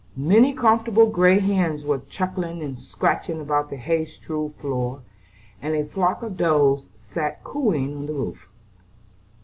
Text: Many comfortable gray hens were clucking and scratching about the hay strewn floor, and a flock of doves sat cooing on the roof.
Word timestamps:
Many 0.17 0.53
comfortable 0.55 1.11
gray 1.11 1.37
hens 1.37 1.83
were 1.85 1.99
clucking 1.99 2.63
and 2.63 2.79
scratching 2.79 3.39
about 3.39 3.69
the 3.69 3.75
hay 3.75 4.05
strewn 4.05 4.51
floor, 4.53 5.03
and 5.61 5.75
a 5.75 5.85
flock 5.85 6.23
of 6.23 6.35
doves 6.37 6.85
sat 6.95 7.43
cooing 7.43 7.95
on 7.95 8.05
the 8.07 8.13
roof. 8.13 8.47